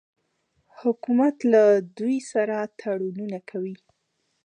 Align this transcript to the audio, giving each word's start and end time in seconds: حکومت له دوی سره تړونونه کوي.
حکومت 0.79 1.35
له 1.51 1.63
دوی 1.97 2.17
سره 2.31 2.55
تړونونه 2.79 3.39
کوي. 3.49 3.75